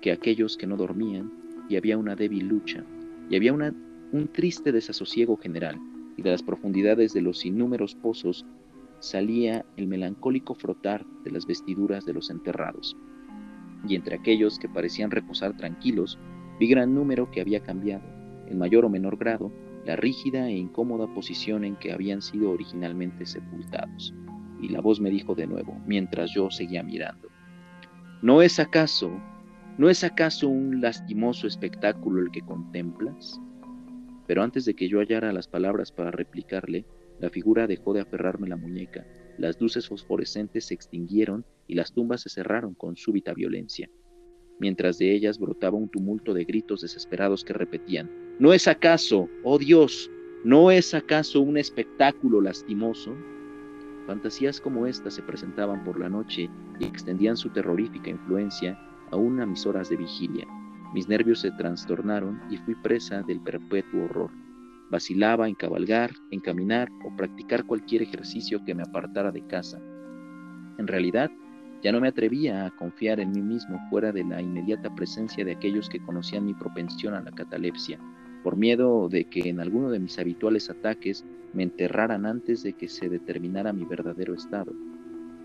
[0.00, 1.30] que aquellos que no dormían,
[1.68, 2.82] y había una débil lucha,
[3.28, 5.78] y había un triste desasosiego general,
[6.16, 8.44] y de las profundidades de los innúmeros pozos
[9.00, 12.96] salía el melancólico frotar de las vestiduras de los enterrados.
[13.86, 16.18] Y entre aquellos que parecían reposar tranquilos,
[16.58, 18.04] vi gran número que había cambiado,
[18.48, 19.52] en mayor o menor grado,
[19.84, 24.12] la rígida e incómoda posición en que habían sido originalmente sepultados.
[24.60, 27.28] Y la voz me dijo de nuevo, mientras yo seguía mirando,
[28.22, 29.12] ¿no es acaso,
[29.78, 33.40] no es acaso un lastimoso espectáculo el que contemplas?
[34.26, 36.84] Pero antes de que yo hallara las palabras para replicarle,
[37.20, 39.06] la figura dejó de aferrarme la muñeca,
[39.38, 43.88] las luces fosforescentes se extinguieron y las tumbas se cerraron con súbita violencia.
[44.58, 48.10] Mientras de ellas brotaba un tumulto de gritos desesperados que repetían,
[48.40, 50.10] ¿No es acaso, oh Dios,
[50.44, 53.16] no es acaso un espectáculo lastimoso?
[54.06, 58.78] Fantasías como estas se presentaban por la noche y extendían su terrorífica influencia
[59.10, 60.46] aún a mis horas de vigilia.
[60.94, 64.30] Mis nervios se trastornaron y fui presa del perpetuo horror.
[64.90, 69.78] Vacilaba en cabalgar, en caminar o practicar cualquier ejercicio que me apartara de casa.
[70.78, 71.30] En realidad,
[71.82, 75.52] ya no me atrevía a confiar en mí mismo fuera de la inmediata presencia de
[75.52, 78.00] aquellos que conocían mi propensión a la catalepsia,
[78.42, 82.88] por miedo de que en alguno de mis habituales ataques me enterraran antes de que
[82.88, 84.72] se determinara mi verdadero estado.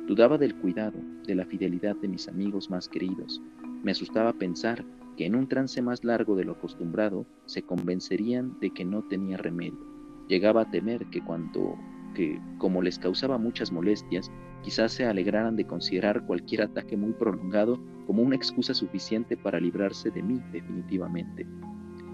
[0.08, 3.42] Dudaba del cuidado, de la fidelidad de mis amigos más queridos.
[3.84, 4.84] Me asustaba pensar
[5.16, 9.38] que en un trance más largo de lo acostumbrado se convencerían de que no tenía
[9.38, 9.80] remedio.
[10.28, 11.78] Llegaba a temer que cuando
[12.14, 14.30] que, como les causaba muchas molestias,
[14.62, 20.12] quizás se alegraran de considerar cualquier ataque muy prolongado como una excusa suficiente para librarse
[20.12, 21.48] de mí definitivamente.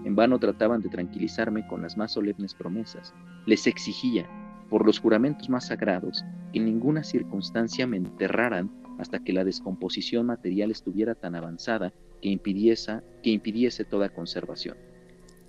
[0.04, 3.14] En vano trataban de tranquilizarme con las más solemnes promesas.
[3.46, 4.26] Les exigía,
[4.70, 10.26] por los juramentos más sagrados, que en ninguna circunstancia me enterraran hasta que la descomposición
[10.26, 14.76] material estuviera tan avanzada que impidiese, que impidiese toda conservación.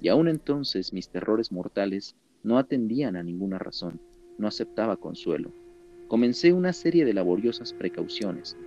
[0.01, 4.01] Y aún entonces mis terrores mortales no atendían a ninguna razón,
[4.37, 5.53] no aceptaba consuelo.
[6.07, 8.57] Comencé una serie de laboriosas precauciones.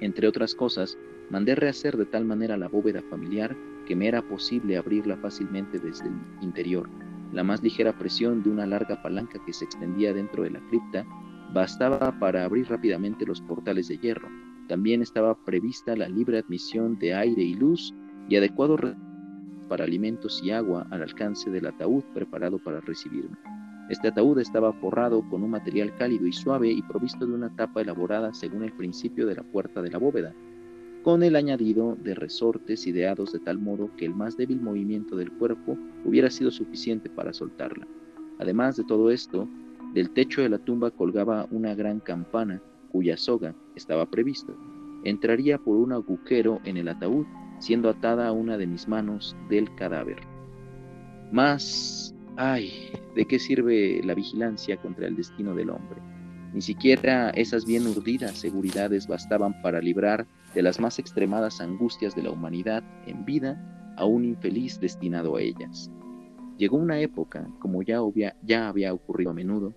[0.00, 0.96] Entre otras cosas,
[1.30, 3.56] mandé rehacer de tal manera la bóveda familiar
[3.86, 6.88] que me era posible abrirla fácilmente desde el interior.
[7.32, 11.06] La más ligera presión de una larga palanca que se extendía dentro de la cripta
[11.52, 14.28] bastaba para abrir rápidamente los portales de hierro,
[14.68, 17.94] también estaba prevista la libre admisión de aire y luz
[18.28, 18.78] y adecuado
[19.68, 23.36] para alimentos y agua al alcance del ataúd preparado para recibirme.
[23.90, 27.82] Este ataúd estaba forrado con un material cálido y suave y provisto de una tapa
[27.82, 30.34] elaborada según el principio de la puerta de la bóveda,
[31.04, 35.30] con el añadido de resortes ideados de tal modo que el más débil movimiento del
[35.30, 37.86] cuerpo hubiera sido suficiente para soltarla.
[38.38, 39.46] Además de todo esto,
[39.92, 44.54] del techo de la tumba colgaba una gran campana cuya soga estaba prevista,
[45.04, 47.26] entraría por un agujero en el ataúd,
[47.58, 50.16] siendo atada a una de mis manos del cadáver.
[51.30, 52.72] Mas, ay,
[53.14, 56.00] ¿de qué sirve la vigilancia contra el destino del hombre?
[56.54, 62.22] Ni siquiera esas bien urdidas seguridades bastaban para librar de las más extremadas angustias de
[62.22, 65.90] la humanidad en vida a un infeliz destinado a ellas.
[66.56, 68.00] Llegó una época, como ya,
[68.42, 69.74] ya había ocurrido a menudo,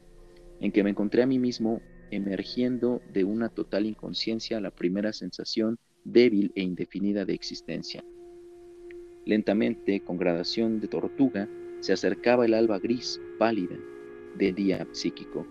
[0.59, 5.77] en que me encontré a mí mismo emergiendo de una total inconsciencia la primera sensación
[6.03, 8.03] débil e indefinida de existencia.
[9.25, 13.75] Lentamente, con gradación de tortuga, se acercaba el alba gris, pálida,
[14.37, 15.45] de día psíquico,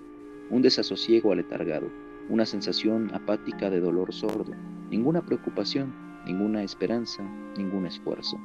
[0.50, 1.90] un desasosiego aletargado,
[2.30, 4.52] una sensación apática de dolor sordo,
[4.90, 5.94] ninguna preocupación,
[6.24, 7.22] ninguna esperanza,
[7.56, 8.38] ningún esfuerzo.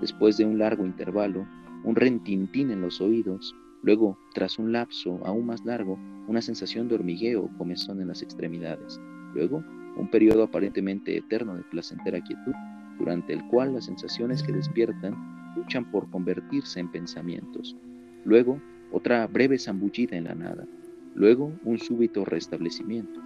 [0.00, 1.46] Después de un largo intervalo,
[1.84, 6.96] un rentintín en los oídos, Luego, tras un lapso aún más largo, una sensación de
[6.96, 9.00] hormigueo o comezón en las extremidades.
[9.34, 9.62] Luego,
[9.96, 12.52] un periodo aparentemente eterno de placentera quietud,
[12.98, 15.14] durante el cual las sensaciones que despiertan
[15.56, 17.76] luchan por convertirse en pensamientos.
[18.24, 20.66] Luego, otra breve zambullida en la nada.
[21.14, 23.20] Luego, un súbito restablecimiento.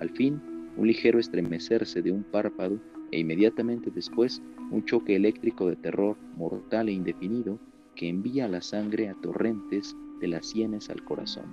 [0.00, 0.40] Al fin,
[0.76, 2.78] un ligero estremecerse de un párpado
[3.10, 7.58] e inmediatamente después un choque eléctrico de terror mortal e indefinido
[7.94, 11.44] que envía la sangre a torrentes de las sienes al corazón.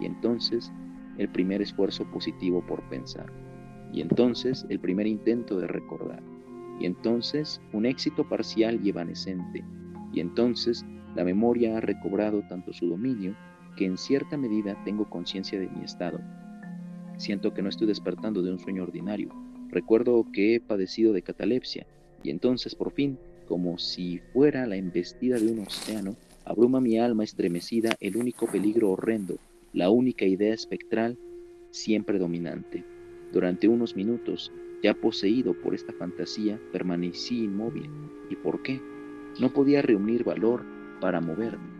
[0.00, 0.72] Y entonces
[1.18, 3.30] el primer esfuerzo positivo por pensar.
[3.92, 6.22] Y entonces el primer intento de recordar.
[6.80, 9.64] Y entonces un éxito parcial y evanescente.
[10.12, 13.34] Y entonces la memoria ha recobrado tanto su dominio
[13.76, 16.20] que en cierta medida tengo conciencia de mi estado.
[17.16, 19.30] Siento que no estoy despertando de un sueño ordinario.
[19.70, 21.86] Recuerdo que he padecido de catalepsia.
[22.22, 27.24] Y entonces por fin como si fuera la embestida de un océano, abruma mi alma
[27.24, 29.38] estremecida el único peligro horrendo,
[29.72, 31.16] la única idea espectral
[31.70, 32.84] siempre dominante.
[33.32, 34.52] Durante unos minutos
[34.82, 37.90] Ya poseído por esta fantasía, permanecí inmóvil.
[38.28, 38.80] ¿Y por qué?
[39.40, 40.64] No podía reunir valor
[41.00, 41.70] para moverme.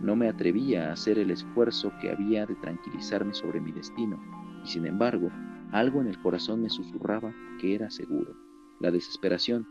[0.00, 4.18] No me atrevía a hacer el esfuerzo que había de tranquilizarme sobre mi destino,
[4.66, 5.30] y sin embargo,
[5.70, 8.34] algo en el corazón me susurraba que era seguro.
[8.80, 9.64] La desesperación,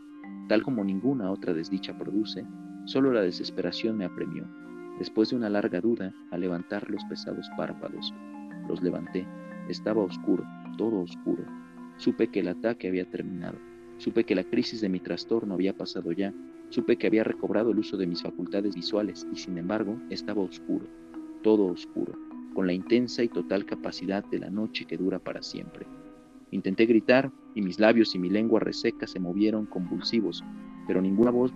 [0.48, 2.46] tal como ninguna otra desdicha produce,
[2.86, 4.46] solo la desesperación me apremió,
[4.98, 8.14] después de una larga duda, a levantar los pesados párpados.
[8.68, 9.26] Los levanté.
[9.68, 10.44] Estaba oscuro,
[10.78, 11.44] todo oscuro.
[11.98, 13.58] Supe que el ataque había terminado.
[13.98, 16.32] Supe que la crisis de mi trastorno había pasado ya.
[16.70, 20.86] Supe que había recobrado el uso de mis facultades visuales y sin embargo estaba oscuro,
[21.42, 22.18] todo oscuro,
[22.56, 25.86] con la intensa y total capacidad de la noche que dura para siempre.
[26.52, 30.42] Intenté gritar y mis labios y mi lengua reseca se movieron convulsivos,
[30.86, 31.52] pero ninguna voz,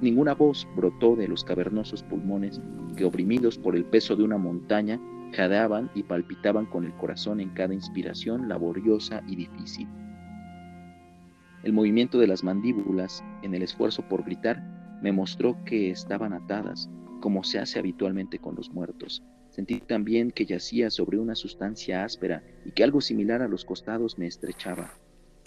[0.00, 2.60] ninguna voz brotó de los cavernosos pulmones
[2.96, 5.00] que, oprimidos por el peso de una montaña,
[5.32, 9.86] jadeaban y palpitaban con el corazón en cada inspiración laboriosa y difícil.
[11.62, 14.60] El movimiento de las mandíbulas, en el esfuerzo por gritar,
[15.02, 19.22] me mostró que estaban atadas, como se hace habitualmente con los muertos.
[19.50, 24.16] Sentí también que yacía sobre una sustancia áspera y que algo similar a los costados
[24.16, 24.94] me estrechaba.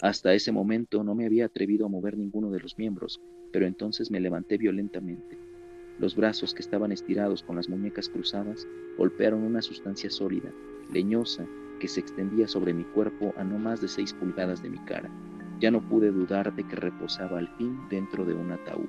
[0.00, 3.20] Hasta ese momento no me había atrevido a mover ninguno de los miembros,
[3.52, 5.38] pero entonces me levanté violentamente.
[5.98, 8.66] Los brazos que estaban estirados con las muñecas cruzadas
[8.98, 10.52] golpearon una sustancia sólida,
[10.92, 11.46] leñosa,
[11.80, 15.10] que se extendía sobre mi cuerpo a no más de seis pulgadas de mi cara.
[15.60, 18.88] Ya no pude dudar de que reposaba al fin dentro de un ataúd.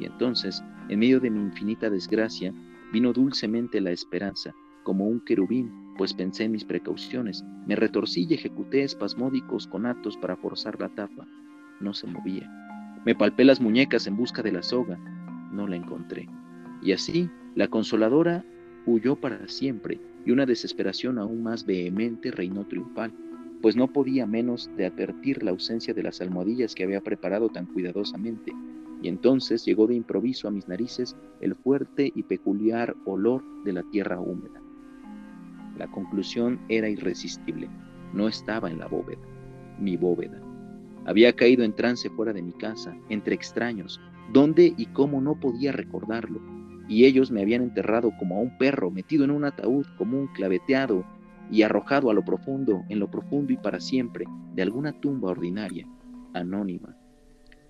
[0.00, 2.52] Y entonces, en medio de mi infinita desgracia,
[2.92, 7.44] vino dulcemente la esperanza, como un querubín, pues pensé en mis precauciones.
[7.66, 11.26] Me retorcí y ejecuté espasmódicos conatos para forzar la tapa.
[11.80, 12.50] No se movía.
[13.04, 14.98] Me palpé las muñecas en busca de la soga.
[15.52, 16.28] No la encontré.
[16.82, 18.44] Y así, la consoladora
[18.86, 23.12] huyó para siempre, y una desesperación aún más vehemente reinó triunfal,
[23.62, 27.66] pues no podía menos de advertir la ausencia de las almohadillas que había preparado tan
[27.66, 28.52] cuidadosamente,
[29.04, 33.82] y entonces llegó de improviso a mis narices el fuerte y peculiar olor de la
[33.90, 34.62] tierra húmeda.
[35.76, 37.68] La conclusión era irresistible.
[38.14, 39.20] No estaba en la bóveda,
[39.78, 40.40] mi bóveda.
[41.04, 44.00] Había caído en trance fuera de mi casa, entre extraños,
[44.32, 46.40] dónde y cómo no podía recordarlo,
[46.88, 51.04] y ellos me habían enterrado como a un perro metido en un ataúd común claveteado
[51.50, 55.86] y arrojado a lo profundo, en lo profundo y para siempre, de alguna tumba ordinaria,
[56.32, 56.96] anónima.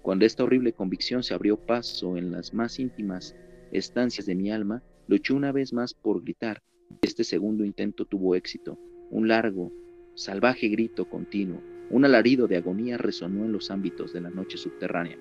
[0.05, 3.35] Cuando esta horrible convicción se abrió paso en las más íntimas
[3.73, 6.63] estancias de mi alma, luché una vez más por gritar,
[7.01, 8.79] este segundo intento tuvo éxito.
[9.11, 9.73] Un largo,
[10.15, 15.17] salvaje grito continuo, un alarido de agonía resonó en los ámbitos de la noche subterránea.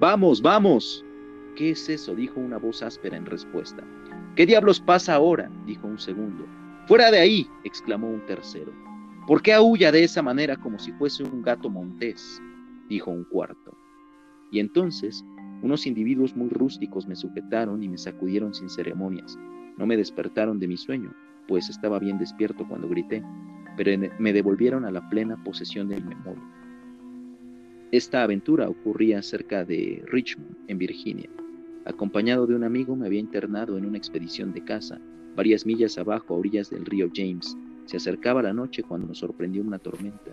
[0.00, 1.02] ¡Vamos, vamos!
[1.56, 2.14] ¿Qué es eso?
[2.14, 3.82] dijo una voz áspera en respuesta.
[4.36, 5.50] ¿Qué diablos pasa ahora?
[5.64, 6.44] dijo un segundo.
[6.86, 7.48] ¡Fuera de ahí!
[7.64, 8.70] exclamó un tercero.
[9.26, 12.38] ¿Por qué aúlla de esa manera como si fuese un gato montés?
[12.86, 13.85] dijo un cuarto.
[14.50, 15.24] Y entonces
[15.62, 19.38] unos individuos muy rústicos me sujetaron y me sacudieron sin ceremonias.
[19.76, 21.12] No me despertaron de mi sueño,
[21.48, 23.22] pues estaba bien despierto cuando grité,
[23.76, 26.42] pero me devolvieron a la plena posesión de mi memoria.
[27.92, 31.30] Esta aventura ocurría cerca de Richmond, en Virginia.
[31.84, 35.00] Acompañado de un amigo me había internado en una expedición de caza,
[35.36, 37.56] varias millas abajo a orillas del río James.
[37.84, 40.32] Se acercaba la noche cuando nos sorprendió una tormenta.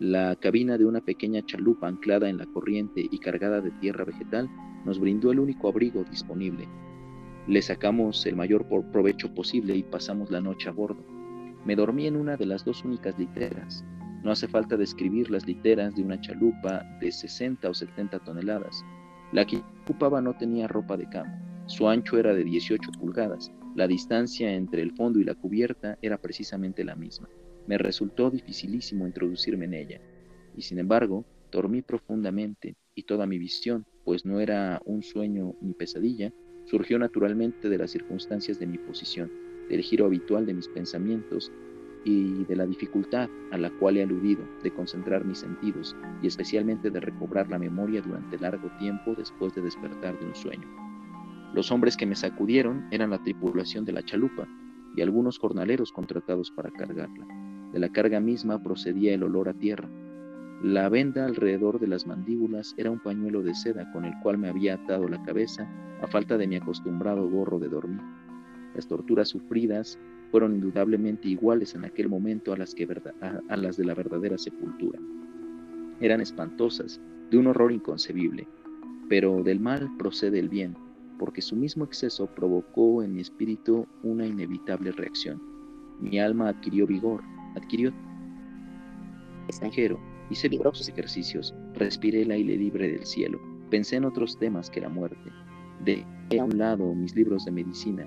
[0.00, 4.48] La cabina de una pequeña chalupa anclada en la corriente y cargada de tierra vegetal
[4.84, 6.68] nos brindó el único abrigo disponible,
[7.48, 11.02] le sacamos el mayor provecho posible y pasamos la noche a bordo.
[11.64, 13.82] Me dormí en una de las dos únicas literas.
[14.22, 18.84] No hace falta describir las literas de una chalupa de 60 o 70 toneladas.
[19.32, 21.40] La que ocupaba no tenía ropa de cama.
[21.64, 23.50] Su ancho era de 18 pulgadas.
[23.74, 27.30] La distancia entre el fondo y la cubierta era precisamente la misma.
[27.68, 30.00] Me resultó dificilísimo introducirme en ella.
[30.56, 35.74] Y sin embargo, dormí profundamente y toda mi visión, pues no era un sueño ni
[35.74, 36.32] pesadilla,
[36.64, 39.30] surgió naturalmente de las circunstancias de mi posición,
[39.68, 41.52] del giro habitual de mis pensamientos
[42.06, 46.90] y de la dificultad a la cual he aludido de concentrar mis sentidos y especialmente
[46.90, 50.66] de recobrar la memoria durante largo tiempo después de despertar de un sueño.
[51.52, 54.48] Los hombres que me sacudieron eran la tripulación de la chalupa
[54.96, 57.47] y algunos jornaleros contratados para cargarla.
[57.72, 59.88] De la carga misma procedía el olor a tierra,
[60.62, 64.48] la venda alrededor de las mandíbulas era un pañuelo de seda con el cual me
[64.48, 65.68] había atado la cabeza
[66.02, 68.00] a falta de mi acostumbrado gorro de dormir.
[68.74, 70.00] Las torturas sufridas
[70.32, 72.88] fueron indudablemente iguales en aquel momento a las, que
[73.20, 74.98] a las de la verdadera sepultura.
[76.00, 77.00] Eran espantosas,
[77.30, 78.48] de un horror inconcebible,
[79.08, 80.74] pero del mal procede el bien,
[81.20, 85.40] porque su mismo exceso provocó en mi espíritu una inevitable reacción.
[86.00, 87.22] Mi alma adquirió vigor,
[87.58, 87.92] adquirió
[89.48, 89.98] extranjero,
[90.30, 93.40] Hice numerosos ejercicios, respiré el aire libre del cielo,
[93.70, 95.32] pensé en otros temas que la muerte.
[95.84, 98.04] Dejé a un lado mis libros de medicina,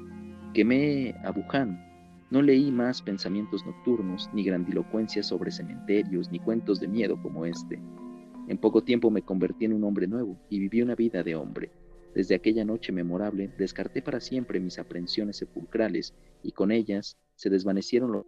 [0.53, 1.83] quemé a Buján,
[2.29, 7.79] no leí más pensamientos nocturnos, ni grandilocuencias sobre cementerios, ni cuentos de miedo como este.
[8.47, 11.71] En poco tiempo me convertí en un hombre nuevo y viví una vida de hombre.
[12.13, 18.11] Desde aquella noche memorable descarté para siempre mis aprensiones sepulcrales y con ellas se desvanecieron
[18.11, 18.25] los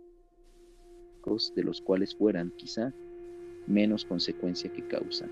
[1.55, 2.93] de los cuales fueran, quizá,
[3.65, 5.28] menos consecuencia que causa.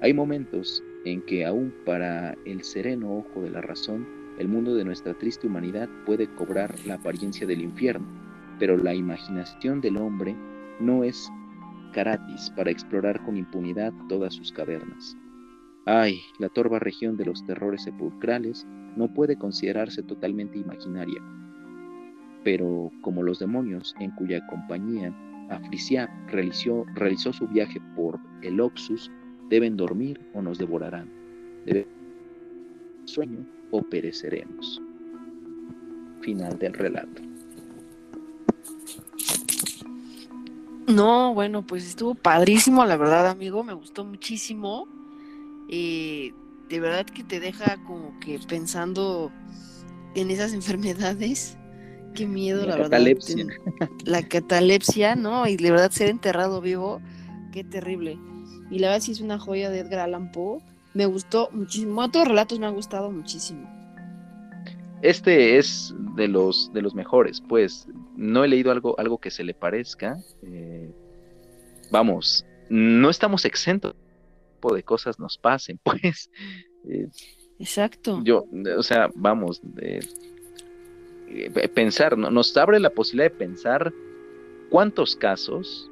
[0.00, 4.06] Hay momentos en que aún para el sereno ojo de la razón
[4.38, 8.06] el mundo de nuestra triste humanidad puede cobrar la apariencia del infierno,
[8.58, 10.36] pero la imaginación del hombre
[10.78, 11.30] no es
[11.92, 15.16] gratis para explorar con impunidad todas sus cavernas.
[15.86, 18.66] Ay, la torva región de los terrores sepulcrales
[18.96, 21.22] no puede considerarse totalmente imaginaria,
[22.46, 25.12] pero como los demonios en cuya compañía
[25.50, 29.10] Afrisiap realizó, realizó su viaje por el Oxus,
[29.50, 31.10] deben dormir o nos devorarán.
[31.64, 31.88] Deben
[33.04, 34.80] sueño o pereceremos.
[36.20, 37.20] Final del relato.
[40.86, 44.86] No, bueno, pues estuvo padrísimo, la verdad, amigo, me gustó muchísimo.
[45.68, 46.32] Eh,
[46.68, 49.32] de verdad que te deja como que pensando
[50.14, 51.58] en esas enfermedades.
[52.16, 53.00] Qué miedo, la, verdad.
[54.04, 55.46] La catalepsia, ¿no?
[55.46, 57.00] Y de verdad ser enterrado vivo,
[57.52, 58.18] qué terrible.
[58.70, 60.60] Y la verdad sí es una joya de Edgar Allan Poe
[60.96, 62.00] me gustó muchísimo.
[62.00, 63.70] Otros relatos me han gustado muchísimo.
[65.02, 67.86] Este es de los, de los mejores, pues
[68.16, 70.16] no he leído algo, algo que se le parezca.
[70.42, 70.90] Eh,
[71.90, 73.94] vamos, no estamos exentos
[74.74, 76.30] de cosas nos pasen, pues.
[76.88, 77.08] Eh,
[77.58, 78.20] Exacto.
[78.24, 78.46] Yo,
[78.76, 80.00] o sea, vamos, eh,
[81.74, 83.92] pensar, nos abre la posibilidad de pensar
[84.70, 85.90] cuántos casos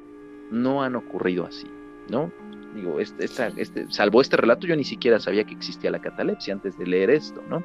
[0.51, 1.67] no han ocurrido así,
[2.09, 2.31] ¿no?
[2.75, 3.25] digo, este,
[3.57, 7.09] este, salvo este relato, yo ni siquiera sabía que existía la catalepsia antes de leer
[7.09, 7.63] esto, ¿no?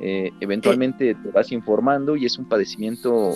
[0.00, 3.34] Eh, eventualmente te vas informando y es un padecimiento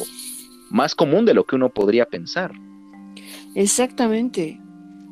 [0.70, 2.52] más común de lo que uno podría pensar.
[3.54, 4.60] Exactamente.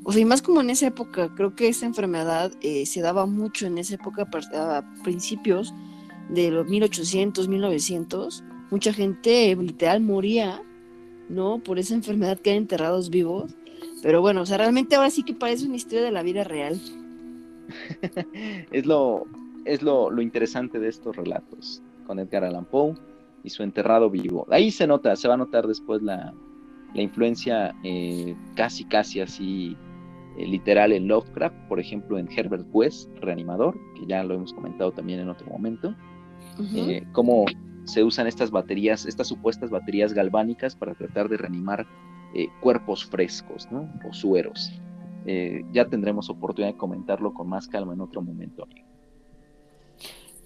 [0.05, 3.27] O sea, y más como en esa época, creo que esa enfermedad eh, se daba
[3.27, 5.75] mucho en esa época, a principios
[6.33, 8.45] de los 1800, 1900.
[8.71, 10.63] Mucha gente literal moría,
[11.29, 11.59] ¿no?
[11.63, 13.55] Por esa enfermedad que hay enterrados vivos.
[14.03, 16.81] Pero bueno, o sea, realmente ahora sí que parece una historia de la vida real.
[18.73, 19.27] es lo,
[19.65, 22.95] es lo, interesante de estos relatos con Edgar Allan Poe
[23.45, 24.47] y su enterrado vivo.
[24.51, 26.33] Ahí se nota, se va a notar después la,
[26.95, 29.77] influencia eh, casi, casi así
[30.37, 34.91] eh, literal en Lovecraft, por ejemplo en Herbert West, reanimador, que ya lo hemos comentado
[34.91, 35.95] también en otro momento,
[36.75, 37.45] eh, cómo
[37.85, 41.87] se usan estas baterías, estas supuestas baterías galvánicas para tratar de reanimar
[42.35, 43.93] eh, cuerpos frescos, ¿no?
[44.09, 44.71] O sueros.
[45.27, 48.87] Eh, ya tendremos oportunidad de comentarlo con más calma en otro momento, amigo.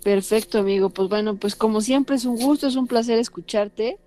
[0.03, 0.91] Perfecto, amigo.
[0.91, 3.99] Pues bueno, pues como siempre es un gusto, es un placer escucharte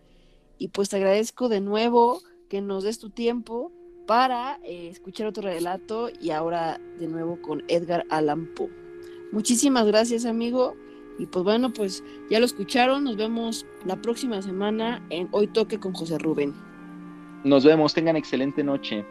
[0.58, 3.72] y pues te agradezco de nuevo que nos des tu tiempo
[4.06, 8.70] para eh, escuchar otro relato y ahora de nuevo con Edgar Allan Poe.
[9.32, 10.76] Muchísimas gracias, amigo.
[11.20, 13.04] Y pues bueno, pues ya lo escucharon.
[13.04, 16.54] Nos vemos la próxima semana en Hoy Toque con José Rubén.
[17.44, 19.06] Nos vemos, tengan excelente noche.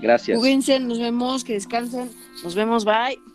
[0.00, 0.38] Gracias.
[0.38, 2.10] Cuídense, nos vemos, que descansen.
[2.42, 3.31] Nos vemos, bye.